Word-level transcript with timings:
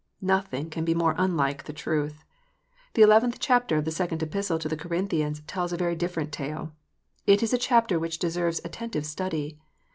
Nothing 0.23 0.71
can 0.71 0.83
be 0.83 0.95
more 0.95 1.13
unlike 1.19 1.65
the 1.65 1.73
truth! 1.77 2.23
The 2.95 3.03
eleventh 3.03 3.37
chapter 3.39 3.77
of 3.77 3.85
the 3.85 3.91
second 3.91 4.23
Epistle 4.23 4.57
to 4.57 4.67
the 4.67 4.75
Corinthians 4.75 5.41
tells 5.45 5.71
a 5.71 5.77
very 5.77 5.95
different 5.95 6.31
tale. 6.31 6.73
It 7.27 7.43
is 7.43 7.53
a 7.53 7.57
chapter 7.59 7.99
which 7.99 8.17
deserves 8.17 8.59
attentive 8.65 9.05
study. 9.05 9.59